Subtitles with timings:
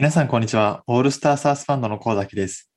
[0.00, 0.84] 皆さん、こんにちは。
[0.86, 2.70] オールスターサースファンドの高崎です。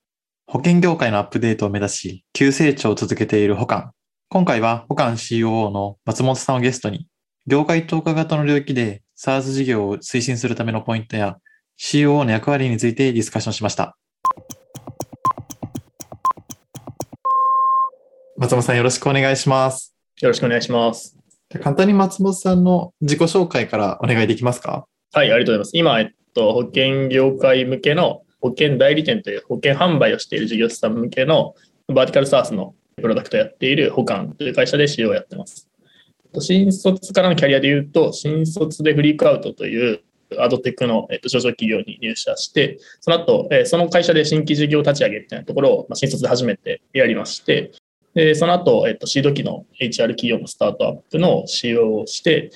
[0.48, 3.92] 保険業界のアップデートを目指し、急成長を続けている保管。
[4.30, 7.06] 今回は、保管 COO の松本さんをゲストに、
[7.46, 11.38] 業界特化型の領域で SARS 事業を推進するためのポイントや、
[11.80, 13.96] COO の役割についてディスカッションしました。
[18.36, 19.96] 松本さん、よろしくお願いします。
[20.22, 21.16] よろしくお願いします。
[21.62, 24.88] 簡単に松本さんの自己紹介からお願いできますか？
[25.14, 25.72] はい、ありがとうございます。
[25.76, 31.56] 今、えっと、保険業界向けの保険代理店という保険販売をしている事業者さん向けの
[31.88, 35.68] バーティカルサースのプロダクトをやっている保管という会社で CEO をやってます。
[36.40, 40.02] 新卒からのキャリアで言うと、新卒でフリークアウトという
[40.40, 47.72] アドテックの、えっと、上場企業に入社して、その後、えその会社で新規事業立ち上げみたいなところを、ま、新卒で初めてやりまして、
[48.14, 52.52] でその後、えっと、シード機の HR 企業のスタートアップの CEO をして、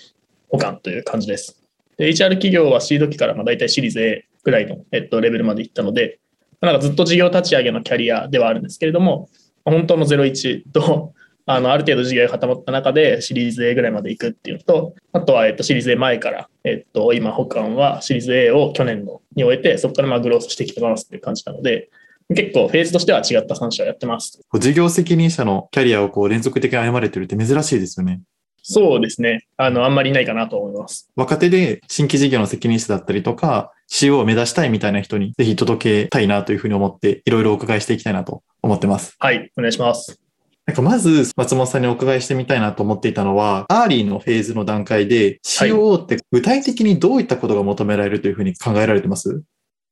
[0.49, 1.64] 保管という感じです。
[1.97, 6.19] で、HR 企業はシード機からまあ大体シリーズ A ぐらいの、えっと、レベルまで行ったので、
[6.61, 9.29] なんかずっと事業立ち上げのキャリアではあるんですけれども、
[9.63, 11.13] 本当の01と、
[11.47, 21.89] あのある程度事業が固まった中でシリーズ A ぐらいまで行くっていうのと、あとは、えっと、シリーズ A 前から、えっと、今、保管はシリーズ A を去年のに終えて、そこからまあグロースしてきてますっていう感じなので、
[22.33, 24.39] 結構フェーズとしては違った3社をやってます。
[24.51, 28.21] 事業責任者のキャリアをこう連続的に歩まれてるって珍しいですよね。
[28.67, 29.45] そうですね。
[29.57, 31.07] あの、あんまりいないかなと思います。
[31.15, 39.15] 若手で新規事業の責任者だったりとか、CEO を目指したいみたいな人にぜひ届けたいなというふうに思って、いろいろお伺いしていきたいなと思ってます。
[39.19, 40.19] はい、お願いします。
[40.65, 49.43] なんかまず、松元さんにお伺いしてみたいなと思っていたのは、アーリーのフェーズの段階で、はい COO って具体的にどういったことが求められるというふうに考えられてます？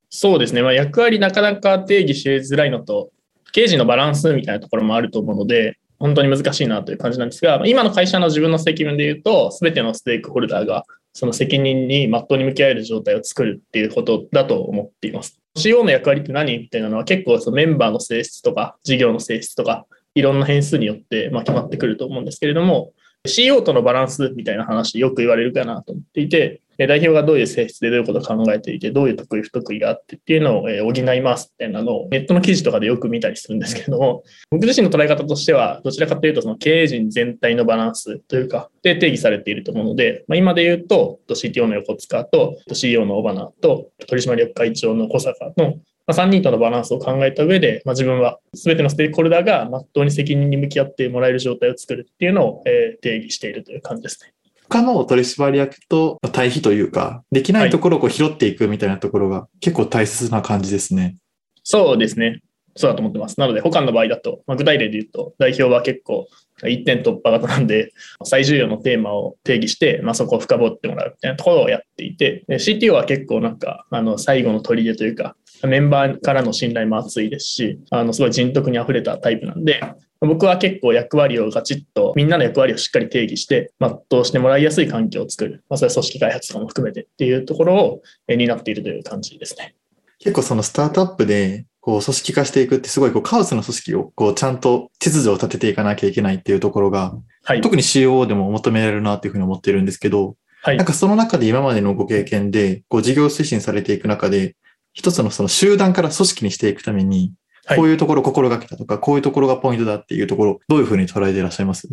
[0.09, 3.11] そうですね、まあ、役割なかなか定義しづらいのと、
[3.51, 15.39] 経営陣のバランスみたいなところもあると思うので、本当に難しいなという感じなんですが、今の会社の自分の責任で言うと、すべてのステークホルダーがその責任に真っ当に向き合える状態を作るっていうことだと思っています。
[15.55, 19.85] CO の役割って何みたいなのは結構そのメンバーの性質とか、事業の性質とか、
[20.15, 22.93] いろんな変数によってま決まってくると思うんですけれども、
[23.27, 54.33] CO とのバランスみたいな話よく言われるかなと思っていて、代表がどういう性質でどういうことを考えていて、どういう得意不得意があってっていうのをえー補いますみたいなのをネットの記事とかでよく見たりするんですけれども、 僕自身の捉え方としては、どちらかというとその経営陣全体のバランスというか、で定義されていると思うので、まあ、今で言うと、CTO の横塚と CEO の尾花と取締役会長の小坂のまあ、3人とのバランスを考えた上で、まあ、自分は全てのステークホルダーが真っ当に責任に向き合ってもらえる状態を作るっていうのを、えー定義しているという感じですね。
[54.69, 61.17] 他の取締役と対比というか、できないところをこう拾っていくみたいなところが結構大切な感じですね。
[61.63, 62.41] そうですね。
[62.75, 63.39] そうだと思ってます。
[63.39, 66.27] なので、他の場合だと、まあ、具体例で言うと、代表は結構
[66.65, 67.91] 一点突破型なんで、
[68.23, 75.35] 最重要のテーマを定義して、まあ、そこを深掘ってもらうみたいなところをやっていて、で CTO は結構なんか、あの、最後の砦というか、
[75.67, 79.81] メンバーからの信頼も厚いですし、あの、すごい人徳に溢れたタイプなんで、
[80.27, 85.63] 僕は結構役割をガチッと、みんなの役割をしっかり定義して、全うしてもらいやすい環境を作る。
[85.69, 89.75] まあ、それは組織開発とかも含めてっていうところをえ担っているという感じですね。
[90.19, 97.13] 結構そのスタートアップで、こう組織化していくってすごいこうカオスの組織をこうちゃんと秩序を立てていかなきゃいけないっていうところが、
[97.43, 97.61] はい。
[97.61, 104.55] 特に COO でも求められるなっていうふうに思ってるんですけど、はいなんかその中で今までのご経験で、こう事業推進されていく中で、
[104.93, 107.31] 一つのその集団から組織にしていくために、はい
[107.75, 111.87] こういうところを心がけたとか、こういうところがポイントだっていうところ、どういうふうに捉えていらっしゃいます？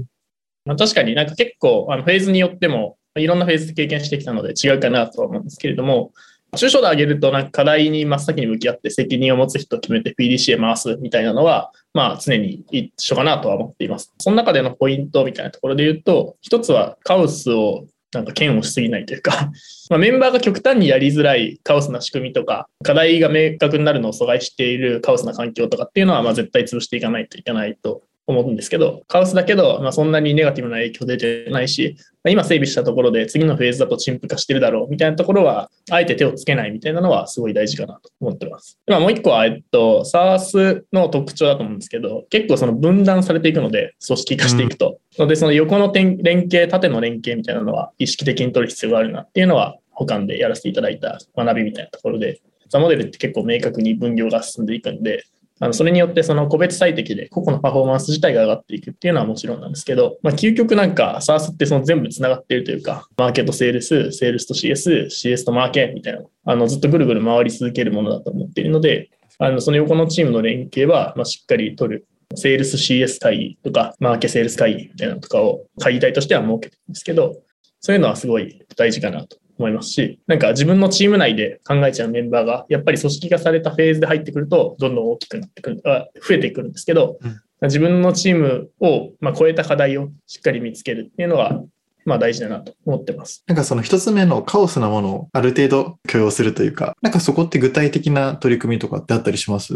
[0.64, 6.12] まあ、確かになんか結構あのフェーズによってもいろんなフェーズで経験してきたので違うかなとは思うんですけれども、
[6.56, 14.12] 抽象で挙げるとなんか課題に真っ先に向き合って責任を持つ人を決めて PDC へ回すみたいなのは、まあ常に一緒かなとは思っています。
[14.18, 19.50] その中でのポイントみたいなところで言うと、一つはカオスをなんか嫌悪しすぎないというか、
[19.88, 38.78] まあ、メンバーが極端にやりづらいカオスな仕組みとか、課題が明確になるのを阻害しているカオスな環境とかっていうのは、まあ絶対潰していかないといけないと思うんですけど、カオスだけど、まあ、そんなにネガティブな影響出てないし、まあ今整備したところで次のフェーズだと陳腐化してるだろうみたいなところは、あえて手をつけないみたいなのはすごい大事かなと思ってます。
[38.86, 44.98] まあもう一個は、えっと、SARS の特徴だと思うんですけど、結構その分断されていくので、組織化していくと。
[45.18, 52.40] ので、その横の点連携、縦の連携みたいなのは意識的に取る必要があるなっていうのは、保管でやらせていただいた学びみたいなところで、
[52.70, 55.24] ザモデルって結構明確に分業が進んでいくんで、
[55.62, 72.06] あのそれによってその個別最適で個々のパフォーマンス自体が上がっていくっていうのはもちろんなんですけど、まあ、究極なんか SARS ってその全部つながっているというか、マーケットセールス、セールスと CS、CS とマーケみたいな、あのずっとぐるぐる回り続けるものだと思っているので、あのその横のチームの連携はまあしっかり取る。
[72.36, 77.42] セールス CS 会議とか、マーケセールス会議みたいなのとかを会議体としては設けてるんですけど、
[77.80, 91.60] そういうのはすごい大事かなと思いますし、なんか自分のチーム内で考えちゃうメンバーが、やっぱり組織化されたフェーズで入ってくると、どんどん大きくなってくる、あ増えてくるんですけど、うん自分のチームを、まあ、超えた課題をしっかり見つけるっていうのが、
[92.06, 93.44] まあ大事だなと思ってます。
[93.48, 99.74] なんかその一つ目のカオスなものをある程度許容するというか、なんかそこって具体的な取り組みとかってあったりします？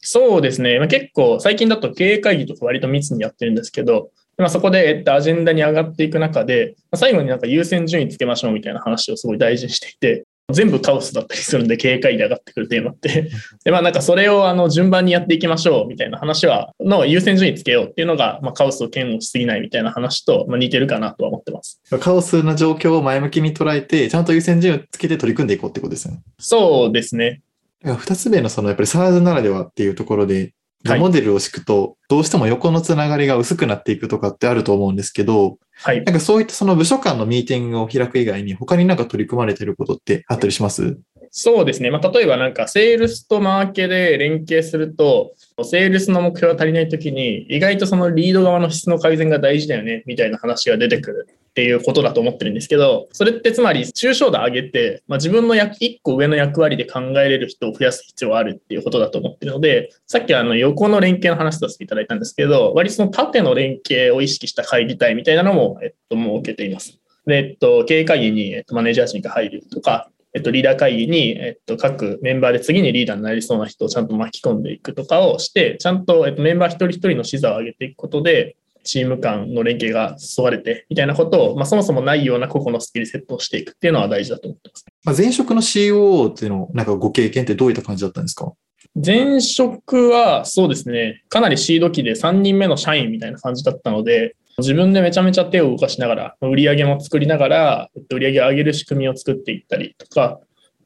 [0.00, 0.78] そうですね。
[0.78, 13.30] まあ、結構最近だと経営会議とか割と密にやってるんですけど、まあ、そこで、えっと、アジェンダに上がっていく中で、まあ最後になんか優先順位つけましょうみたいな話をすごい大事にしていて、全部カオスだったりするんで、経営会議で上がってくるテーマって。
[13.64, 21.80] で、まあなんかそれをあの順番にやっていきましょうみたいな話は、の優先順位つけようっていうのが、まあカオスを嫌悪しすぎないみたいな話と、まあ、似てるかなとは思ってます。
[21.98, 26.20] カオスな状況を前向きに捉えて、ちゃんと優先順位をつけて取り組んでいこうってことですよね。
[26.38, 27.40] そうですね。
[27.82, 30.54] 二つ目のそのやっぱり SARS ならではっていうところで、はい
[30.84, 36.04] モデルを敷くと、どうしても横のつながりが薄くなっていくとかってあると思うんですけど、はい。
[36.04, 40.98] なんかそういったその部署間のミーティングを開く以外に他になんか取り組まれてることってあったりします？
[41.36, 41.90] そうですね。
[41.90, 45.32] まあ、例えばなんか、セールスとマーケで連携すると、
[45.64, 66.98] セールスの目標が足りないときに、意外とそのリード側の質の改善が大事だよね、みたいな話が出てくるっていうことだと思ってるんですけど、それってつまり、抽象度上げて、まあ、自分の役一個上の役割で考えれる人を増やす必要があるっていうことだと思ってるので、さっきあの横の連携の話させていただいたんですけど、割とその縦の連携を意識した会議体みたいなのも、えっと、設けています。
[67.24, 84.84] で、えっと、経営会議に、えっと、マネージャー陣が入るとか、えっと、リーダー会議に、えっと、各メンバーで次にリーダーになりそうな人をちゃんと巻き込んでいくとかをして、ちゃんと、えっと、メンバー一人一人の視座を上げていくことで、チーム間の連携が進われて、みたいなことを、まあ、そもそもないような個々のスキルセットをしていくっていうのは大事だと思ってます。
[85.04, 88.52] まあ、前職の COO っていうの、なんかご経験ってどういった感じだったんですか？
[88.94, 100.38] 前職はそうですね、かなりシード期で3人目の社員みたいな感じだったので、自分でめちゃめちゃ手を動かしながら、売り上げも作りながら、えっと売り上げを上げる仕組みを作っていったりとか、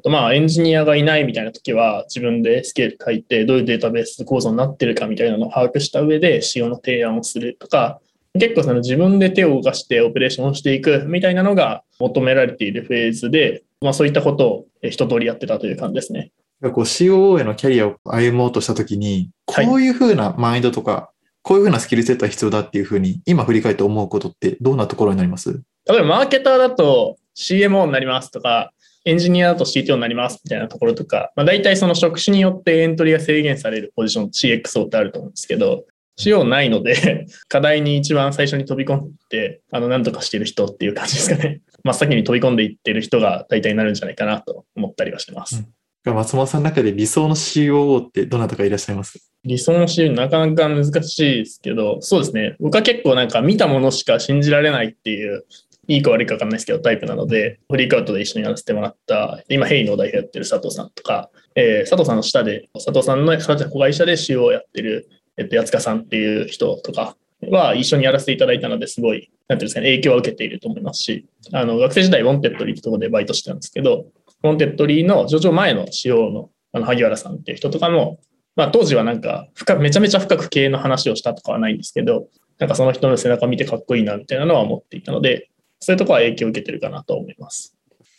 [0.04, 8.00] まあエンジニアがいないみたいな時は自分でスケール書いてどういうデータベース構造になってるかみたいなのを把握した上で仕様の提案をするとか、
[8.34, 16.30] 結構その自分で手を動かしてオペレーションをしていくみたいなのが求められているフェーズで、まあそういったことをえ一通りやってたという感じですね。
[16.62, 21.10] こう COO へのキャリアを歩もうとしたときに、はいこういうふうなマインドとか、
[21.42, 25.62] こういうふうなスキルセットが必要だっていうふうに、今振り返って思うことってどんなところになります？
[25.86, 28.72] 例えばマーケターだと CMO になりますとか、
[29.08, 35.84] エンジニアだと CTO になりますみたいなところとか、まあ、大体その職種によってエントリーが制限されるポジション CXO ってあると思うんですけど、
[36.18, 41.62] CO ないので、 課題に一番最初に飛び込んで、あの、なんとかしてる人っていう感じですかね。
[41.84, 45.64] 真っ先に飛び込んでいってる人が大体になるんじゃないかなと思ったりはしてます。
[46.04, 52.56] 松本さんの中で理想の COO ってどなたかいらっしゃいます理想の CEO なかなか難しいですけど、そうですね。
[52.60, 55.44] 僕は結構なんか見たものしか信じられないっていう、
[55.88, 65.08] いいか悪いか分かんないですけど、タイプなので、フリークアウトで一緒にやらせてもらった、今、 hey の代表やってる佐藤さんとか、えー佐藤さんの下で、佐藤さんの子会社で COO をやってる、
[65.38, 67.16] えっと、安塚さんっていう人とか
[67.50, 74.06] は一緒にやらせていただいたのですごい、なんていうんですかね、影響を受けていると思いますし、あの、学生時代、 Wantedly ってところでバイトしてたんですけど、
[74.42, 78.20] Wantedly の上場前の COO のあの萩原さんっていう人とかも、
[78.56, 85.48] まあ、当時はなんか深、めちゃめちゃ深く経営の話をしたとかはないんですけど、なんかその人の背中見てかっこいいなみたいなのは思っていたので、
[85.80, 87.74] そういうところは影響を受けてるかなと思います。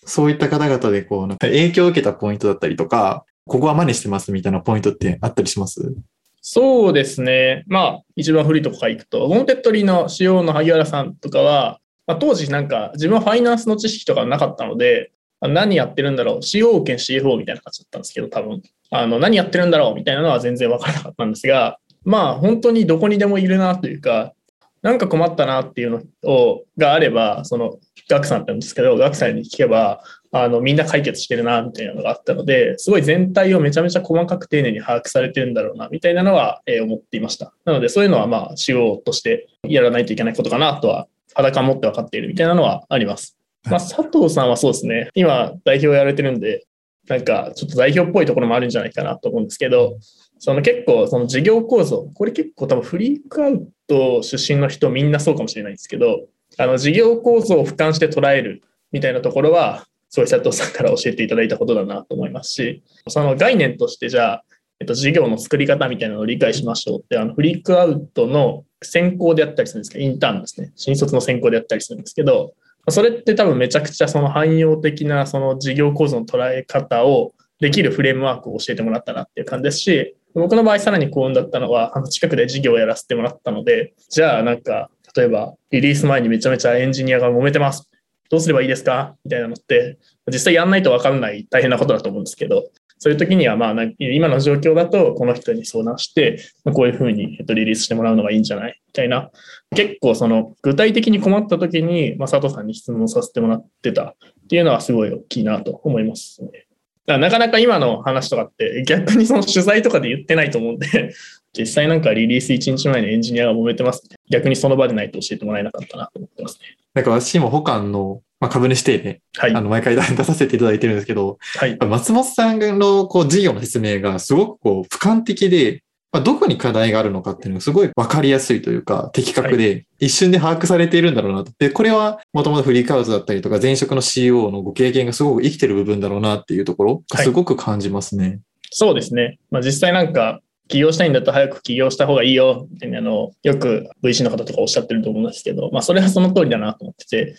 [0.05, 5.93] そういった方々でこう、なんか影響を受けたポイントだったりとか、ここは真似してますみたいなポイントってあったりします？
[6.41, 7.63] そうですね。
[7.67, 18.61] まあ、一番古いとこから行くと、ウォンテッドリーの CEO の萩原さんとかは、まあ、当時なんか自分はファイナンスの知識とかなかったので、あ何やってるんだろう ?COO 兼 CFO みたいな感じだったんですけど、多分。
[18.91, 24.33] あの、何やってるんだろうみたいなのは全然わからなかったんですが、まあ、本当にどこにでもいるなというか、
[24.81, 37.53] なんか困ったなっていうのをがあれば、その、ガクさんって言うんですけど、ガクさんに聞けば、あの、みんな解決してるな、みたいなのがあったので、すごい全体をめちゃめちゃ細かく丁寧に把握されてるんだろうな、みたいなのは、えー思っていました。
[37.65, 43.37] なので、そういうのはまあ、仕事としてやらないといけないことかなとは、裸を持って分かっているみたいなのはあります。
[43.69, 45.09] まあ、佐藤さんはそうですね。
[45.13, 46.65] 今、代表やられてるんで、
[47.07, 49.97] なんか、ちょっと代表っぽいところもあるんじゃないかなと思うんですけど、
[50.37, 56.27] その結構、その事業構造、これ結構多分フリークアウト出身の人みんなそうかもしれないんですけど、
[56.57, 64.43] あの事業構造を俯瞰して捉えるみたいなところは、そういう佐藤さんから教えていただいたことだなと思いますし、その概念としてじゃあ、
[64.79, 72.53] えっと、事業の作り方みたいなのを理解しましょうって、あのフリークアウトの選考であったりするんですけど、インターンですね、新卒の選考であったりするんですけど、
[72.87, 87.89] それって多分めちゃくちゃその汎用的なその事業構造の捉え方をできるフレームワークを教えてもらったなっていう感じですし、僕の場合さらに幸運だったのは、あの近くで事業をやらせてもらったので、じゃあなんか、例えばリリース前にめちゃめちゃエンジニアが揉めてます。
[88.29, 89.15] どうすればいいですか？
[89.25, 92.69] みたいなのって、実際やんないと分かんない大変なことだと思うんですけど、
[92.99, 98.79] そういう時には、まあ、今の状況だと、この人に相談して、こういうふうに、リリースしてもらうのがいいんじゃない？
[98.87, 99.31] みたいな、
[99.73, 104.15] 結構その、具体的に困った時に、まあ、佐藤さんに質問させてもらってたっ
[104.49, 106.67] ていうのはすごい大きいなと思いますね。
[107.09, 111.15] だからなかなか今の話とかって逆にその取材とかで言ってないと思うんで、
[111.57, 114.15] 実際なんかリリース1日前にエンジニアが揉めてます、ね。
[114.29, 116.77] 逆にその場でないと教えてもらえなかったなと思ってますね。
[116.93, 131.51] なんか私も保管の、まあ、株主定で、はい、あの毎回出させていただいてるんですけど、はい、松本さんのこう事業の説明がすごくこう俯瞰的で、まあ、どこに課題があるのかっていうのがすごい分かりやすいというか、的確で、一瞬で把握されているんだろうなと。
[131.59, 138.27] で、これはもともとフリーカウズだったりとか、前職の CEO のご経験がすごく生きてる部分だろうなっていうところ、すごく感じますね。
[138.27, 138.39] はい、
[138.71, 139.37] そうですね。
[139.51, 147.35] まあ、実際なんか、起業したいんだと早く起業した方がいいよってあの、よく VC の方とかおっしゃってると思うんですけど、まあ、それはその通りだなと思ってて、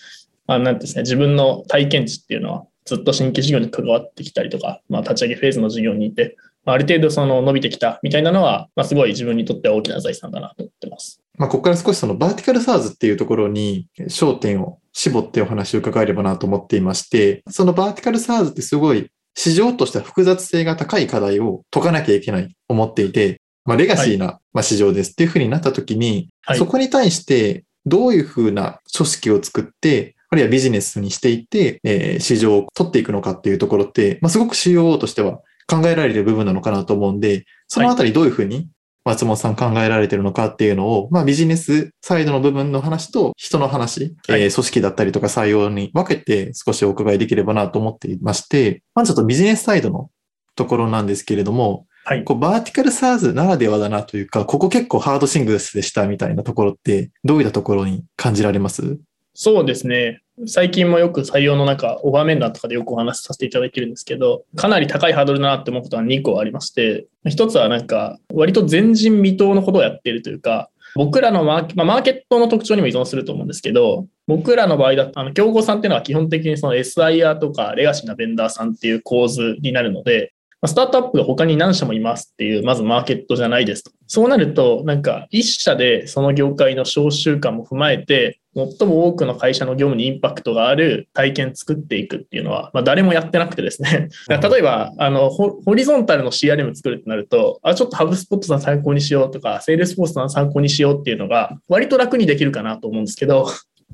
[0.46, 6.36] まあ、なんですね、自分の体験値っていうのは、ずっと新規事業に関わってきたりとか、まあ、立ち上げフェーズの事業にいて、
[6.72, 11.20] ある程度その伸びてきたみたいなのは、まあ、すごい自分にとっては大きな財産だなと思ってます。
[11.38, 38.68] まあ、ここから少しそのバーティカルサーズっていうところに焦点を絞ってお話を伺えればなと思っていまして、そのバーティカルサーズってすごい市場としては複雑性が高い課題を解かなきゃいけないと思っていて、まあ、レガシーな、ま市場ですっていうふうになったときに、はい、そこに対してどういうふうな組織を作って、あるいはビジネスにしていって、えー、市場を取っていくのかっていうところって、まあ、すごく COO としては考えられる部分なのかなと思うんで、そのあたりどういうふうに
[39.04, 50.10] 松本さん考えられてるのかっていうのを、まあビジネスサイドの部分の話と人の話、はい、えー、組織だったりとか採用に分けて少しお伺いできればなと思っていまして、まずちょっとビジネスサイドの
[50.56, 58.98] ところなんですけれども、はい、こうバーティカルサーズならではだなというか、ここ結構ハードシングルスでしたみたいなところって、どういったところに感じられます？
[59.42, 60.20] そうですね。
[60.46, 80.34] 最近もよく採用の中、オファー面談とかでよくお話しさせていただいてるんですけど、かなり高いハードルだなって思うことは2個ありまして、1つはなんか、割と前人未到のことをやっているというか、僕らのマー,、まあ、マーケットの特徴にも依存すると思うんですけど、僕らの場合だと、あの、競合さんっていうのは基本的にその SIer とかレガシーなベンダーさんっていう構図になるので、
[80.66, 83.90] スタートアップが他に何社もいますっていう、まずマーケットじゃないですと。
[84.06, 94.08] そうなると、なんか一社でその業界の商習慣も踏まえて、最も多くの会社の業務にインパクトがある体験作っていくっていうのは、まあ、誰もやってなくてですね。
[94.28, 103.48] 例えば、あの、 horizontal の CRM 作るってなると、あ、ちょっとハブスポットさん参考にしようとか、 Salesforce さん参考にしようっていうのが、割と楽にできるかなと思うんですけど、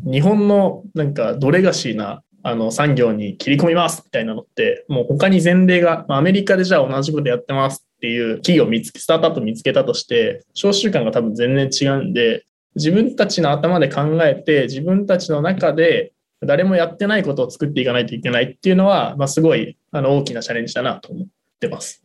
[0.05, 12.47] 日本のなんかドレガシーなあの産業に切り込みますみたいなのって、もう他に前例が、アメリカでじゃあ同じことやってますっていう企業を見つけ、スタートアップ見つけたとして、商習慣が多分全然違うんで、
[12.77, 21.29] 自分たちの頭で考えて、自分たちの中で誰もやってないことを作っていかないといけないっていうのは、まあ、すごいあの大きなチャレンジだなと思っ
[21.59, 22.03] てます。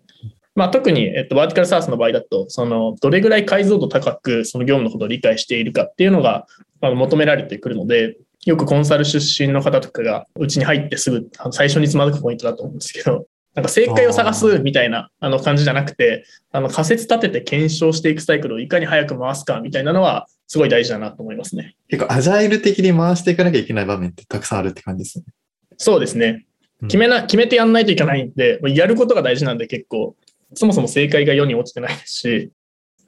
[0.55, 6.45] まあ、特に、えっと、バーティカルサースの場合だと、その、どれぐらい解像度高く、その業務のことを理解しているかっていうのが、
[6.81, 21.77] あの求められてくるので、よくコンサル出身の方とかがうちに入ってすぐ最初につまずくポイントだと思うんですけど、なんか正解を探すみたいなあの感じじゃなくて、あの仮説立てて検証していくサイクルをいかに早く回すかみたいなのはすごい大事だなと思いますね。
[21.87, 25.23] 結構アジャイル的に回していかなきゃいけない場面ってたくさんあるって感じですね。
[25.77, 26.45] そうですね。
[26.81, 30.17] 決めな、決めてやんないといけないんで、やることが大事なんで結構、
[30.53, 32.51] そもそも正解が世に落ちてないですし、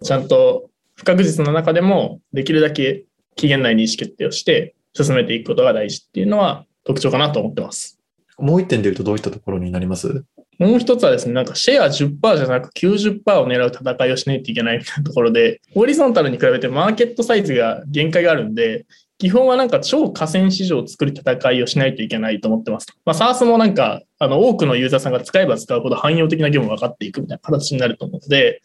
[0.01, 3.03] ちゃんと不確実な中でもできるだけ
[3.35, 8.00] 期限内に意思決定をして、進めていくことが大事っていうのは特徴かなと思ってます。
[8.38, 10.23] もう一点で言うとどういったところになります？
[10.60, 18.86] もう一つはですね、なんかシェア10%じゃなく90%を狙う戦いをしないといけないみたいなところで、ホリゾンタルに比べてマーケットサイズが限界があるんで、
[19.17, 22.88] 基本はなんか超河川市場を作る戦いをしないといけないと思ってます。
[23.05, 28.62] まあ、SARS もなんか、あの、多くのユーザーさんが使えば使うほど汎用的な業務が分かっていくみたいな形になると思うので、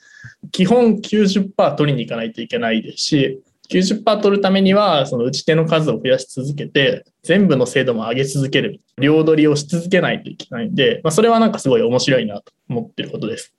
[0.50, 13.54] 基本90%取りに行かないといけないですし、90%取るためには、その打ち手の数を増やし続けて、全部の精度も上げ続ける、両取りをし続けないといけないんで、まあ、それはなんかすごい面白いなと思ってることです。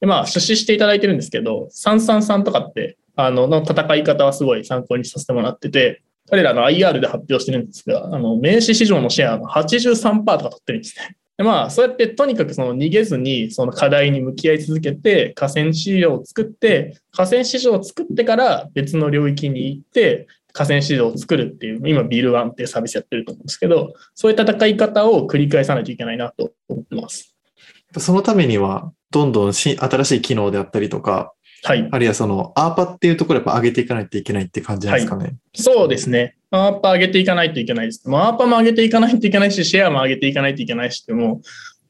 [0.00, 11.16] で、まあ、出資していただいてるんですけど、333とかって、あの、の戦い方はすごい参考にさせてもらってて、彼らの IR で発表してるんですが、あの、名刺市場のシェアの83%とか取ってるんですね。
[11.40, 27.34] でまあ、そうやってとにかくその逃げずにその課題に向き合い続けて河川市場を作って河川市場を作ってから別の領域に行って河川市場を作るっていう今ビルワンっていうサービスやってると思うんですけどそういう戦い方を繰り返さないといけないなと思ってます。
[27.96, 31.32] そのためにはどんどん新しい機能であったりとか
[31.62, 31.88] はい。
[31.90, 35.34] あるいはその、アーパっていうところをやっぱ上げていかないといけないって感じなんですかね。
[35.54, 36.36] そうですね。
[36.50, 38.08] アーパー上げていかないといけないです。
[38.08, 41.42] まあ、アーパーも上げていかないといけないし、シェアも上げていかないといけないしでも、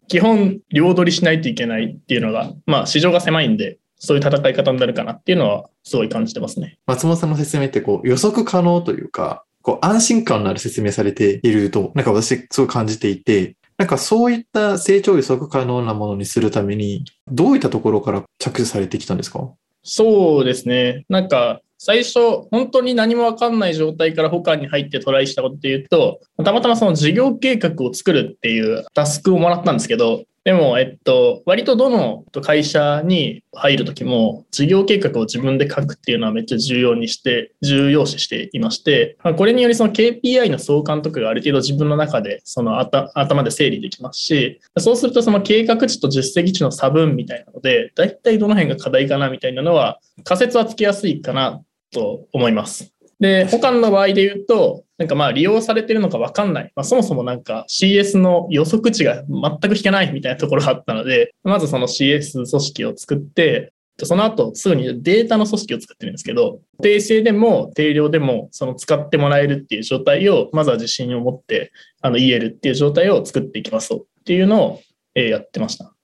[0.08, 6.78] 基本、両取りしないといけないっていうのが、まあ、市場が狭いんで、そういう戦い方になるかなっていうのは、すごい感じてますね。
[6.86, 19.50] 松本さんの説明ってこう予測可能というか、こう安心感のある説明されていると、なんか私すごい感じていて、なんかそういった成長予測可能なものにするために、どういったところから着手されてきたんですか？
[19.82, 21.04] そうですね。
[21.08, 52.94] なんか、最初、本当に何もわかんない状態から保管に入ってトライしたことで言うと、たまたまその事業計画を作るっていうタスクをもらったんですけど、でも、えっと、割とどの会社に入るときも、事業計画を自分で書くっていうのはめっちゃ重要にして、重要視していまして、まあこれによりその KPI の相関とかがある程度自分の中で、その頭で整理できますし、そうするとその計画値と実績値の差分みたいなので、だいたいどの辺が課題かなみたいなのは、仮説はつけやすいかなと思います。
[53.20, 56.72] で、他の場合で言うと、なんかまあ利用されてるのかわかんない。
[56.74, 63.72] まあそもそもなんか CS の予測値が全く引けないみたいなところがあったので、まずその CS 組織を作って、
[64.02, 74.80] その後すぐにデータの組織を作ってるんですけど、定性でも定量でもその使ってもらえるっていう状態を、まずは自信を持ってあの言えるっていう状態を作っていきましょうっていうのを
[75.14, 75.94] やってました。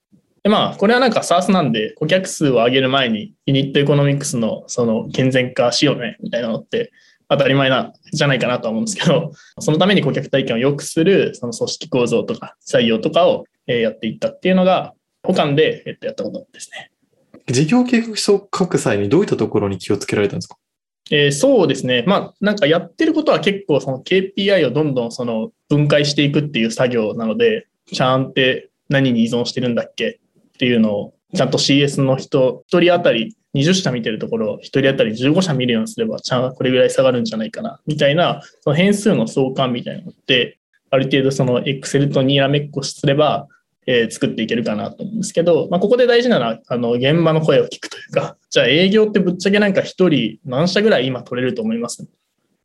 [0.47, 6.93] でまあ、これはなんか SaaS なんで、顧客数を上げる前に、 unit economics のその健全化しようね、みたいなのって
[7.29, 14.95] 当たり前なんじゃないかなとは思うんですけど、そのために顧客体験を良くする、その組織構造とか採用とかをえーやっていったっていうのが、
[15.25, 16.93] hokan でえっとやったことですね。
[17.49, 20.59] 事業計画書を書く際にどういったところに気をつけられたんですか？
[21.11, 22.05] えーそうですね。
[22.07, 30.21] まあ、なんかやってることは結構その KPI をどんどんその分解していくっていう作業なので、ちゃんって何に依存してるんだっけ
[30.57, 40.59] っていうのを、ちゃんと CS の人、1人当たり20社見てるところ1人当たり15社見るようにすれば、ちゃんこれぐらい下がるんじゃないかな、みたいな、その変数の相関みたいなのって、
[40.91, 43.49] ある程度その Excel とにらめっこすれば、
[43.87, 52.05] えー作っていけるかなと思うんですけど、まあ、ここで大事なのは、あの、現場の声を聞くというか、じゃあ営業ってぶっちゃけなんか一人何社ぐらい今取れると思います？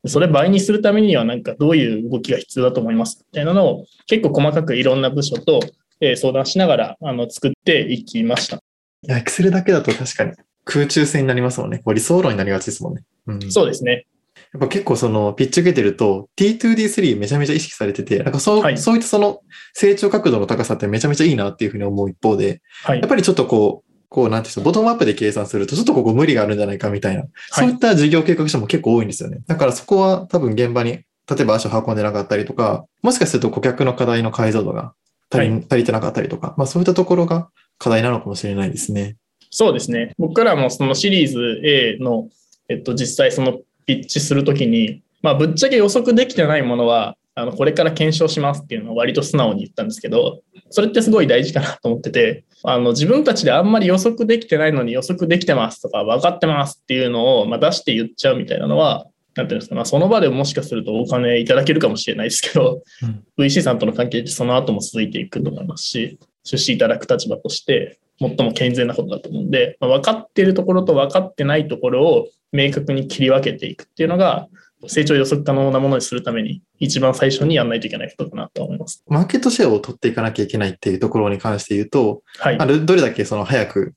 [0.04, 3.24] それ倍にするためにはなんかどういう動きが必要だと思います？
[3.30, 5.60] みたいなのを結構細かくいろんな部署と
[6.02, 8.56] えー相談しながらあの作っていきました。
[8.56, 8.60] い
[9.08, 10.32] や、Excel だけだと確かに
[10.64, 11.78] 空中戦になりますもんね。
[11.78, 13.02] こう理想論になりがちですもんね。
[13.28, 14.06] うん、そうですね。
[14.52, 19.40] やっぱ結構そのピッチ受けてると T2D3 めちゃめちゃ意識されてて、なんかそう、はいそういったその
[19.72, 23.08] 成長角度の高さってめちゃめちゃいいなっていうふうに思う一方で、はいやっ。
[23.08, 29.38] ぱりちょっとこう、こうなんていうボトムアップで計算するとちょっとここ無理があるんじゃないかみたいな、そういった事業計画書も結構多いんですよね。
[29.46, 30.90] だからそこは多分現場に、
[31.30, 34.92] 例えば足を運んでなかったりとか、もしかすると顧客の課題の解像度が
[35.32, 39.16] 足り,、は足りてなかったりとか、まあそういったところが課題なのかもしれないですね。
[39.50, 40.12] そうですね。
[40.18, 42.28] 僕らもそのシリーズ A の、
[42.68, 74.48] えっと、実際そのピッチするときに、まあ、ぶっちゃけ予測できてないものは、あのこれから検証しますっていうのを割と素直に言ったんですけど、それってすごい大事かなと思ってて、あの自分たちであんまり予測できてないのに予測できてますとか分かってますっていうのを、まあ、出して言っちゃうみたいなのは、なんていうんですか、まあ、その場でもしかするとお金いただけるかもしれないですけど、うん VC さんとの関係ってその後も続いていくと思いますし、出資いただく立場として、最も健全なことだと思うんで、まあ、分かっているところと分かってないところを明確に切り分けていくっていうのが、
[74.88, 79.02] 成長予測可能なものにするために、一番最初にやらないといけないことかなと思います。
[79.06, 82.66] マーケットシェアを取っていかなきゃいけないっていうところに関して言うと、はいまあ。
[82.66, 83.94] どどれだけその早く、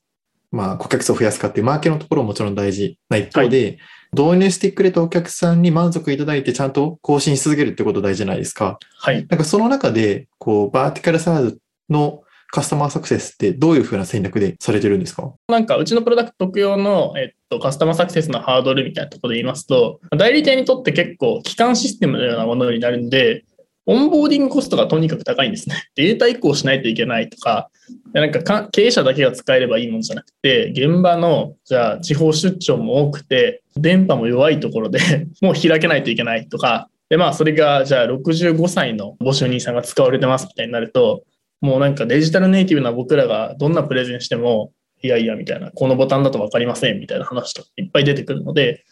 [0.52, 3.78] まあ、顧客数を増やすかっていうマーケのところももちろん大事な一方で、
[4.12, 8.78] 導入してくれたお客さんに満足いただいてちゃんと更新し続けるってこと大事じゃないですか。
[8.98, 9.26] はい。
[9.28, 15.34] なんかその中で、こう、バーティカルサーズのカスタマーサクセスってどういうふうな戦略でされてるんですか？
[15.48, 23.44] なんかうちのプロダクト特用の、えっと、カスタマーサクセスのハードルみたいなところで言いますと、代理店にとって結構基幹システムのようなものになるんで、
[23.86, 25.76] オンボーディングコストがとにかく高いんですね。
[25.94, 27.70] データ移行しないといけないとか、
[28.12, 34.98] なんか経営者だけが使えればいいものじゃなくて、現場の、じゃあ地方出張も多くて、電波も弱いところで
[35.40, 41.22] もう開けないといけないとか、で、まあそれが、じゃあ65歳のご就任さんが使われてますみたいになると、
[41.60, 44.72] もうなんかデジタルネイティブな僕らがどんなプレゼンしても、
[45.02, 48.84] いやいやみたいな、このボタンだと分かりませんみたいな話といっぱい出てくるので、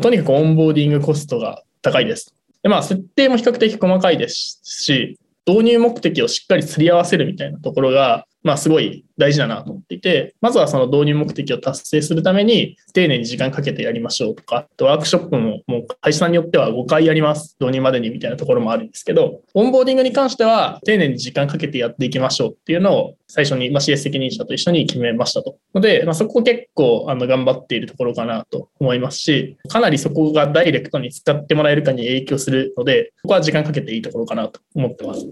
[0.00, 2.35] とにかくオンボーディングコストが高いです。
[2.66, 25.58] で、まあ設定も比較的細かいですし、導入目的をしっかりすり合わせるみたいなところが、まあ、すごい大事だなと思っていて、まずはその導入目的を達成するために、丁寧に時間かけてやりましょうとか、ワークショップももう会社さんによっては5回やります、導入までにみたいなところもあるんですけど、オンボーディングに関しては、丁寧に時間かけてやっていきましょうっていうのを最初に、ま、CS 責任者と一緒に決めましたと。
[25.74, 35.26] ので、まあ、そこ結構あの頑張っているところかなと思いますし、かなりそこがダイレクトに使ってもらえるかに影響するので、ここは時間かけていいところかなと思ってます。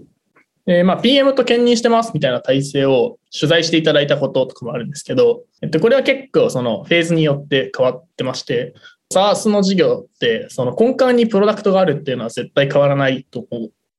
[0.67, 8.73] えまあ、PM と兼任してますみたいな体制を取材していただいたこととかもあるんですけど、えっと、これは結構そのフェーズによって変わってまして、
[9.13, 13.45] SARS の事業ってその根幹にプロダクトがあるっていうのは絶対変わらないと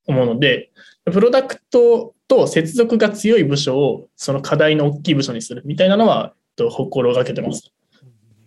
[0.06, 0.72] 思うので、
[1.04, 7.72] プロダクトと接続が強い部署をその課題の大きい部署にするみたいなのはと、心がけてます。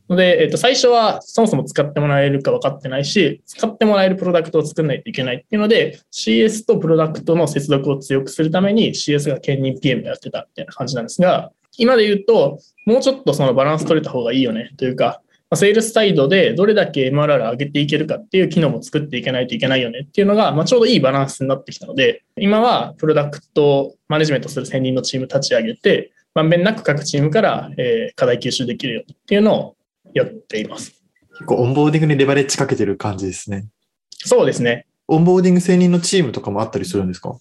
[0.10, 15.22] ので、えっと、最初はそもそも使ってもらえるか分かってないし、使ってもらえるプロダクトを作らないといけないっていうので、CS とプロダクトの接続を強くするために CS が兼任 PM やってたみたいな感じなんですが、今で言うと、もうちょっとそのバランス取れた方がいいよねというか、
[15.56, 27.72] セールスサイドでどれだけ MRR 上げていけるかっていう機能も作っていけないといけないよねっていうのが、まあ、ちょうどいいバランスになってきたので、今はプロダクトマネジメントする専任のチーム立ち上げて、まんべんなく各チームから、
[28.16, 29.76] 課題吸収できるよっていうのを
[30.14, 31.02] やっています。
[31.34, 33.68] 結構オンボーディングにレバレッジかけてる感じですね。
[34.12, 34.86] そうですね。
[35.08, 37.38] オンボーディング専任のチームとかもあったりするんですか？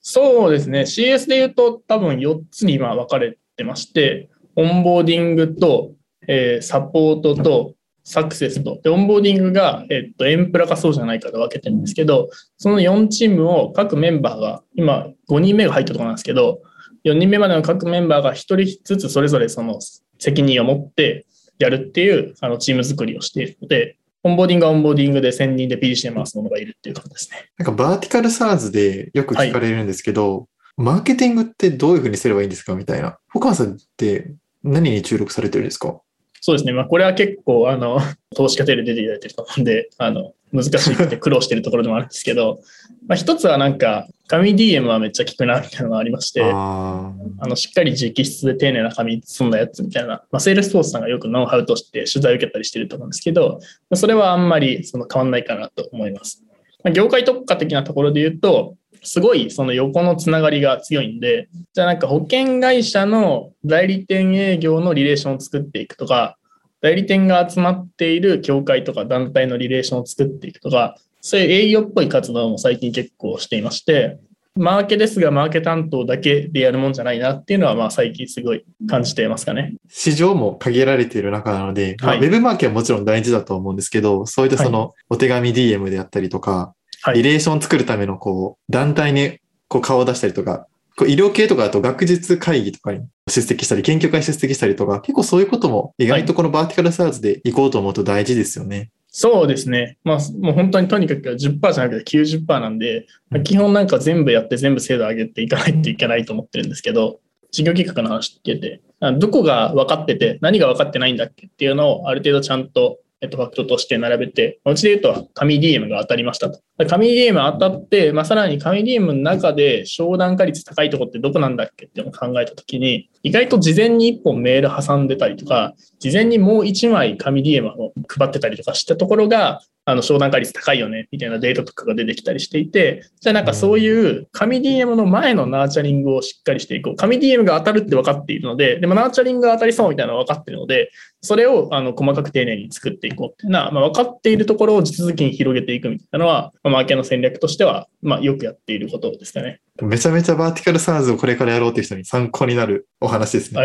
[0.00, 0.82] そうですね。
[0.82, 5.92] CS で言うと多分4つに今分かれてまして、オンボーディングと、
[6.26, 7.74] えー、サポートと
[8.04, 8.80] サクセスと。
[8.82, 16.62] で、オンボーディングが、えっと、エンプラかそうじゃないかで分けてるんですけど、その4チームを各メンバーが、今5人目が入ったところなんですけど、
[17.04, 19.78] 4人目までの各メンバーが1人ずつそれぞれその
[20.18, 21.26] 責任を持って、
[21.58, 27.50] やるっていうあのチーム作りをしているので、オンボーディングはオンボーディングで1000人で PDC で回すものがいるっていう感じですね。
[27.58, 33.18] なんか vertical SaaS でよく聞かれるんですけど、はい、マーケティングってどういうふうにすればいいんですかみたいな。
[33.32, 36.00] hokan さんって何に注力されてるんですか？
[36.40, 36.72] そうですね。
[36.72, 38.00] まあ、これは結構、あの、
[38.36, 42.60] 投資家テレ出ていただいてると思うんで、あの、難しくて苦労してるところでもあるんですけど、
[43.06, 53.60] まあ、一つはなんか、紙 DM はめっちゃ効くな、みたいなのがありまして、あの、しっかり直筆で丁寧な紙積んだやつみたいな、まあ、 Salesforce さんがよくノウハウとして取材を受けたりしてると思うんですけど、
[53.94, 56.42] それはあんまりその変わんないかなと思います。
[56.84, 66.37] まあ、業界特化的なところで言うと、すごいその横のつながりが強いんで、じゃあなんか保険会社の代理店営業のリレーションを作っていくとか、
[66.80, 74.18] 代理店が集まっている協会とか団体のリレーションを作っていくとか、そういう営業っぽい活動も最近結構していまして、
[74.58, 79.74] マーケですが、マーケ担当だけでやるもんじゃないなっていうのは、まあ最近すごい感じていますかね。
[79.88, 89.38] 市場も限られている中なので、はい、まあ、ウェブマーケはもちろん大事だと思うんですけど、そういったそのお手紙 DM であったりとか、はい、リレーションを作るためのこう団体に
[89.68, 90.66] こう顔を出したりとか、
[90.98, 98.90] こう医療系とかだと学術会議とかに出席したり、研究会出席したりとか、結構そういうことも意外とこのバーティカルサーズで行こうと思うと大事ですよね。
[99.06, 99.96] そうですね。
[100.02, 103.06] まあ、もう本当にとにかく10%じゃなくて90%なんで、
[103.44, 107.20] 基本なんか全部やって全部精度上げていかないといけないと思ってるんですけど、
[107.52, 108.80] 事業計画の話ってて、
[109.18, 116.60] どこが分かってて何が分かってないんだっけっていうのをある程度ちゃんとえっと、ファクトとして並べて、うちで言うと紙 DM が当たりましたと。
[116.88, 136.96] 紙 DM 当たって、まあ、さらに紙 DM の中で商談化率高いとこってどこなんだっけっていうのを考えたときに、意外と事前に1本メール挟んでたりとか、事前にもう1枚紙 DM を配ってたりとかしたところが、あの、商談化率高いよね、みたいなデータとかが出てきたりしていて、じゃあなんかそういう紙 DM の前のナーチャリングをしっかりしていこう。
[136.96, 140.90] 紙 DM が当たるって分かっているので、でもナーチャリングが当たりそうみたいなのが分かっているので、
[141.22, 149.62] それをあの細かく丁寧に作っていこうっていうのは、まあ、分かっているところを地続きに広げていくみたいなのは、まあ、マーケの戦略としては、まあ、よくやっていることですかね。
[149.80, 153.64] めちゃめちゃバーティカルサーズをこれからやろうという人に参考になるお話ですね。